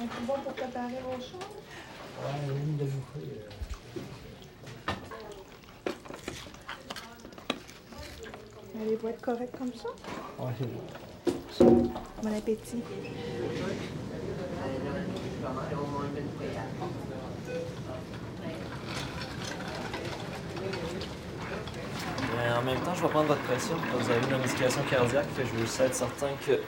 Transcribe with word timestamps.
Un 0.00 0.06
peu 0.06 0.22
bon 0.26 0.34
pour 0.44 0.52
préparer 0.52 1.00
vos 1.04 1.16
choses? 1.20 1.32
Ouais, 2.20 2.54
une 2.54 2.76
de 2.76 2.84
vous. 2.84 3.02
Allez, 8.80 8.96
vous 8.96 9.08
être 9.08 9.20
correct 9.20 9.56
comme 9.58 9.72
ça? 9.74 9.88
Ouais, 10.38 10.52
c'est 10.60 11.64
bon. 11.64 11.90
Bon 12.22 12.36
appétit. 12.36 12.82
Mais 22.36 22.52
en 22.52 22.62
même 22.62 22.80
temps, 22.80 22.94
je 22.94 23.02
vais 23.02 23.08
prendre 23.08 23.26
votre 23.26 23.42
pression. 23.42 23.76
parce 23.76 23.90
que 23.90 23.96
Vous 24.04 24.10
avez 24.10 24.26
une 24.26 24.34
indication 24.34 24.82
cardiaque, 24.88 25.26
fait 25.34 25.44
je 25.46 25.50
veux 25.50 25.60
juste 25.60 25.80
être 25.80 25.94
certain 25.94 26.28
que. 26.46 26.60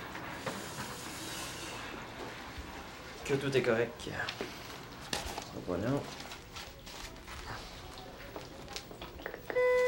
Que 3.27 3.35
tout 3.35 3.57
est 3.57 3.63
correct. 3.63 4.09
Voilà. 5.67 5.89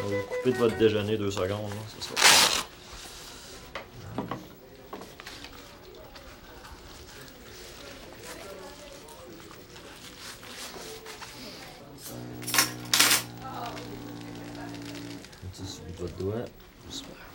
Vous 0.02 0.22
couper 0.28 0.52
de 0.52 0.58
votre 0.58 0.76
déjeuner 0.76 1.16
deux 1.16 1.30
secondes, 1.30 1.70
là, 1.70 1.76
ce 1.96 2.02
sera. 2.02 2.14
Votre 15.98 16.16
doigt. 16.16 16.44
Super. 16.90 17.27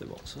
C'est 0.00 0.08
bon 0.08 0.16
ça. 0.24 0.40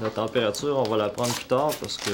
La 0.00 0.10
température, 0.10 0.76
on 0.76 0.82
va 0.82 0.96
la 0.96 1.08
prendre 1.10 1.32
plus 1.32 1.44
tard 1.44 1.70
parce 1.80 1.96
que 1.96 2.10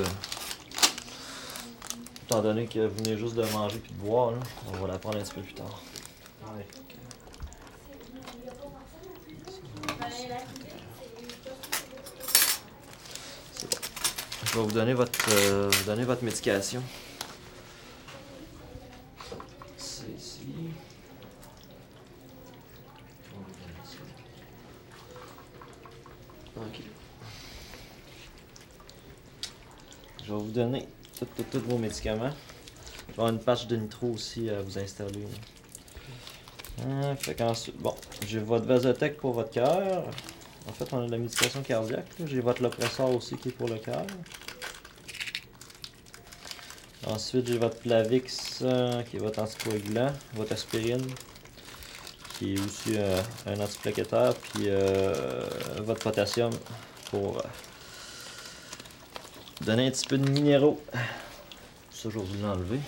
étant 2.26 2.42
donné 2.42 2.66
que 2.66 2.86
vous 2.86 2.96
venez 2.96 3.16
juste 3.16 3.34
de 3.34 3.44
manger 3.44 3.78
puis 3.78 3.92
de 3.92 3.98
boire, 3.98 4.34
on 4.68 4.76
va 4.76 4.88
la 4.88 4.98
prendre 4.98 5.16
un 5.18 5.22
petit 5.22 5.32
peu 5.32 5.40
plus 5.40 5.54
tard. 5.54 5.82
Ouais. 6.54 6.66
C'est 13.54 13.70
bon. 13.70 13.78
Je 14.44 14.52
vais 14.52 14.60
vous 14.60 14.72
donner 14.72 14.92
votre, 14.92 15.30
euh, 15.30 15.70
vous 15.72 15.84
donner 15.84 16.04
votre 16.04 16.22
médication. 16.22 16.82
C'est 19.78 20.10
ici. 20.14 20.42
On 23.34 23.38
va 23.38 23.44
vous 23.46 23.52
donner 23.52 23.82
ça. 23.84 23.96
Je 30.24 30.32
vais 30.32 30.38
vous 30.38 30.50
donner 30.50 30.88
tous 31.50 31.58
vos 31.60 31.78
médicaments. 31.78 32.30
Je 32.30 33.06
vais 33.06 33.12
avoir 33.12 33.28
une 33.28 33.40
patch 33.40 33.66
de 33.66 33.76
nitro 33.76 34.08
aussi 34.08 34.48
à 34.48 34.62
vous 34.62 34.78
installer. 34.78 35.26
Hein, 36.80 37.16
fait 37.16 37.34
qu'ensuite, 37.34 37.76
bon, 37.76 37.94
j'ai 38.26 38.38
votre 38.38 38.66
vasotec 38.66 39.18
pour 39.18 39.32
votre 39.32 39.50
cœur. 39.50 40.04
En 40.68 40.72
fait, 40.72 40.92
on 40.92 41.02
a 41.02 41.06
de 41.06 41.10
la 41.10 41.18
médication 41.18 41.62
cardiaque. 41.62 42.08
J'ai 42.24 42.40
votre 42.40 42.62
lopressor 42.62 43.14
aussi 43.14 43.36
qui 43.36 43.48
est 43.48 43.52
pour 43.52 43.68
le 43.68 43.76
cœur. 43.76 44.06
Ensuite, 47.06 47.48
j'ai 47.48 47.58
votre 47.58 47.78
Plavix 47.80 48.60
euh, 48.62 49.02
qui 49.02 49.16
est 49.16 49.20
votre 49.20 49.40
anticoagulant, 49.40 50.12
votre 50.34 50.52
aspirine 50.52 51.04
qui 52.42 52.54
est 52.54 52.60
aussi 52.60 52.96
euh, 52.96 53.20
un 53.46 53.60
antiplaquettaire, 53.60 54.34
puis 54.34 54.64
euh, 54.66 55.44
votre 55.78 56.02
potassium 56.02 56.50
pour 57.10 57.38
euh, 57.38 57.42
donner 59.64 59.86
un 59.86 59.90
petit 59.90 60.06
peu 60.06 60.18
de 60.18 60.28
minéraux. 60.28 60.80
Ça, 61.90 62.08
je 62.10 62.18
vais 62.18 62.24
vous 62.24 62.46
l'enlever. 62.46 62.80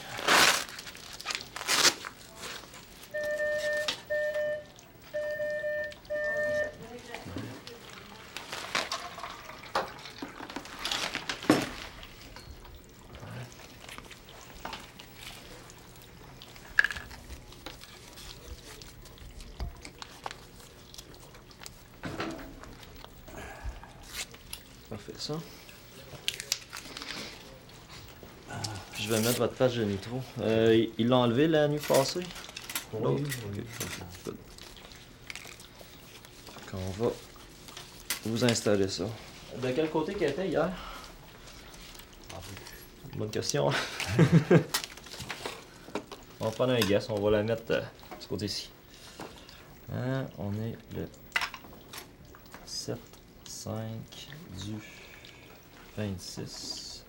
Parfait, 24.95 25.13
ça. 25.19 25.35
Puis 28.93 29.03
je 29.03 29.09
vais 29.13 29.21
mettre 29.21 29.39
votre 29.39 29.55
patch 29.55 29.75
de 29.75 29.83
nitro. 29.85 30.21
Euh, 30.41 30.73
il- 30.77 30.91
il 30.99 31.09
l'a 31.09 31.17
enlevé 31.17 31.49
la 31.49 31.67
nuit 31.67 31.81
passée? 31.81 32.21
Oui. 32.93 33.25
Fait 36.55 36.71
qu'on 36.71 36.91
va 37.05 37.11
vous 38.25 38.45
installer 38.45 38.87
ça. 38.89 39.05
De 39.61 39.71
quel 39.73 39.91
côté 39.91 40.15
qu'elle 40.15 40.31
était 40.31 40.47
hier? 40.47 40.71
Bonne 43.17 43.31
question. 43.31 43.69
on 46.41 46.45
va 46.45 46.51
prendre 46.53 46.73
un 46.75 46.81
guess, 46.81 47.09
on 47.11 47.21
va 47.21 47.31
la 47.33 47.43
mettre 47.43 47.65
euh, 47.71 47.81
de 47.81 47.87
ce 48.21 48.29
côté-ci. 48.29 48.71
Hein, 49.93 50.27
on 50.39 50.53
est 50.55 50.77
le 50.97 51.09
7, 51.24 51.24
5 53.65 53.73
du 54.63 54.75
26. 55.97 57.07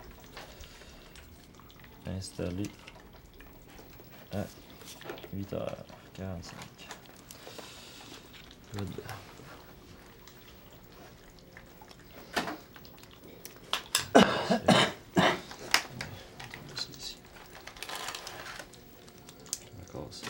Installé 2.07 2.63
à 4.31 4.45
8h45. 5.35 6.53
Good. 8.73 8.87
D'accord, 19.77 20.07
c'est. 20.11 20.25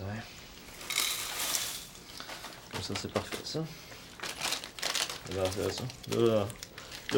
Ouais. 0.00 0.22
Comme 2.69 2.69
ça, 2.82 2.94
c'est 3.00 3.12
parfait, 3.12 3.36
ça. 3.44 3.64
Faire 5.30 5.72
ça. 5.72 5.82
Là, 6.16 6.26
là, 6.26 6.46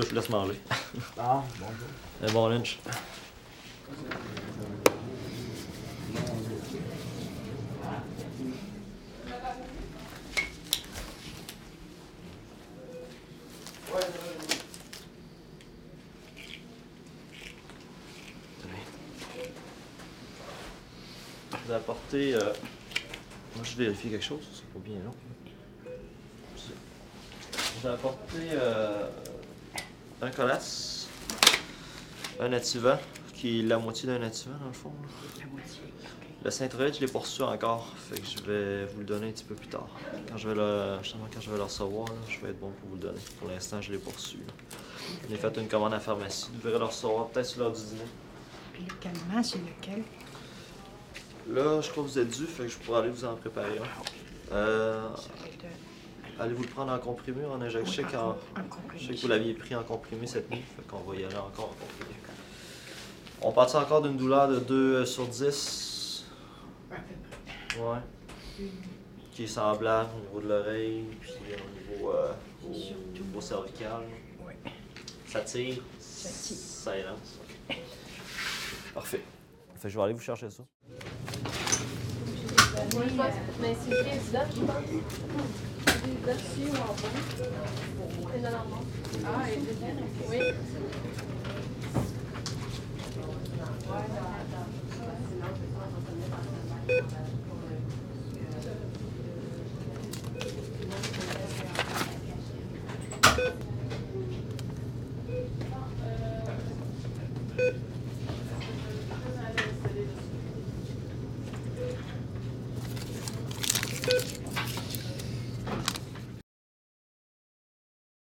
je 0.08 0.14
laisse 0.14 0.28
manger. 0.28 0.60
Ah, 1.18 1.42
bonjour. 1.58 1.88
Un 2.22 2.32
bon 2.32 2.48
lunch. 2.48 2.78
Vous 21.64 21.72
ai 21.72 21.74
apporté. 21.74 22.34
euh, 22.34 22.52
Moi, 23.56 23.64
je 23.64 23.76
vérifie 23.76 24.10
quelque 24.10 24.24
chose, 24.24 24.46
c'est 24.54 24.66
pas 24.72 24.78
bien 24.84 24.98
long. 25.04 25.14
Je 27.82 27.88
vous 27.88 27.94
ai 27.94 27.96
apporté 27.96 28.36
euh, 28.52 29.08
un 30.20 30.30
colasse, 30.30 31.08
un 32.38 32.52
ativant, 32.52 32.96
qui 33.34 33.58
est 33.58 33.62
la 33.64 33.78
moitié 33.78 34.06
d'un 34.06 34.22
ativant 34.22 34.56
dans 34.60 34.68
le 34.68 34.72
fond. 34.72 34.92
La 35.40 35.46
moitié. 35.46 35.80
Le 36.44 36.50
Saint-Troël, 36.52 36.94
je 36.94 37.04
l'ai 37.04 37.10
reçu 37.12 37.42
encore, 37.42 37.92
fait 37.96 38.20
que 38.20 38.26
je 38.26 38.42
vais 38.44 38.86
vous 38.86 39.00
le 39.00 39.04
donner 39.04 39.28
un 39.30 39.32
petit 39.32 39.42
peu 39.42 39.56
plus 39.56 39.66
tard. 39.66 39.88
Quand 40.28 40.36
je 40.36 40.48
vais 40.48 40.54
le, 40.54 41.02
justement, 41.02 41.24
quand 41.32 41.40
je 41.40 41.50
vais 41.50 41.56
le 41.56 41.64
recevoir, 41.64 42.06
là, 42.06 42.14
je 42.28 42.38
vais 42.40 42.50
être 42.50 42.60
bon 42.60 42.70
pour 42.70 42.90
vous 42.90 42.94
le 42.94 43.00
donner. 43.00 43.20
Pour 43.40 43.48
l'instant, 43.48 43.80
je 43.80 43.90
l'ai 43.90 43.98
là. 43.98 44.02
J'ai 45.28 45.36
fait 45.36 45.56
une 45.56 45.66
commande 45.66 45.92
à 45.92 45.96
la 45.96 46.00
pharmacie. 46.00 46.50
Vous 46.54 46.60
verrez 46.60 46.78
le 46.78 46.84
recevoir 46.84 47.28
peut-être 47.30 47.46
sur 47.46 47.62
l'heure 47.62 47.72
du 47.72 47.82
dîner. 47.82 48.06
Puis 48.74 48.84
le 48.88 48.94
calmant, 48.94 49.42
c'est 49.42 49.58
lequel? 49.58 50.04
Là, 51.48 51.80
je 51.80 51.90
crois 51.90 52.04
que 52.04 52.08
vous 52.08 52.18
êtes 52.20 52.30
dû, 52.30 52.46
fait 52.46 52.62
que 52.62 52.68
je 52.68 52.78
pourrais 52.78 53.00
aller 53.00 53.10
vous 53.10 53.24
en 53.24 53.34
préparer 53.34 53.78
un. 53.78 54.54
Euh, 54.54 55.08
Celui 55.16 55.56
de... 55.56 55.64
Allez-vous 56.42 56.62
le 56.62 56.68
prendre 56.68 56.92
en 56.92 56.98
comprimé 56.98 57.44
ou 57.44 57.52
en 57.52 57.60
injection? 57.60 57.92
Je 57.92 57.96
sais 57.96 58.04
Oui, 58.04 58.12
qu'en- 58.12 58.30
en 58.30 58.36
je 58.56 58.68
comprimé. 58.68 59.06
sais 59.06 59.14
que 59.14 59.20
vous 59.20 59.28
l'aviez 59.28 59.54
pris 59.54 59.74
en 59.76 59.82
comprimé 59.84 60.26
cette 60.26 60.50
nuit, 60.50 60.62
fait 60.76 60.82
qu'on 60.88 60.98
va 60.98 61.14
y 61.14 61.24
aller 61.24 61.36
encore 61.36 61.66
en 61.66 61.74
comprimé. 61.86 62.16
On 63.40 63.52
partit 63.52 63.76
encore 63.76 64.02
d'une 64.02 64.16
douleur 64.16 64.48
de 64.48 64.58
2 64.58 65.06
sur 65.06 65.26
10. 65.26 66.24
Ouais. 67.78 68.66
Qui 69.32 69.44
est 69.44 69.46
semblable 69.46 70.10
au 70.16 70.20
niveau 70.20 70.40
de 70.40 70.48
l'oreille, 70.48 71.04
puis 71.20 71.32
au 71.32 71.94
niveau, 71.96 72.10
euh, 72.10 72.32
au 72.66 72.68
niveau 72.70 73.40
cervical. 73.40 74.02
Ouais. 74.46 74.56
Ça 75.26 75.40
tire? 75.40 75.76
Ça 75.98 76.96
élance. 76.96 77.38
Parfait. 78.94 79.22
Fait 79.76 79.82
que 79.84 79.88
je 79.88 79.96
vais 79.96 80.04
aller 80.04 80.12
vous 80.14 80.20
chercher 80.20 80.50
ça. 80.50 80.62
Oui, 82.94 83.04
je 83.08 83.14
pense. 83.16 83.26
Mais 83.60 83.74
c'est 83.80 84.02
président, 84.02 84.40
je 84.54 84.60
pense. 84.60 85.81
Ah, 89.24 89.46
Oui. 90.28 90.40